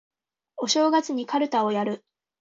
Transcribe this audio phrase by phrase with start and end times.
[0.57, 2.03] お正月にかるたをやる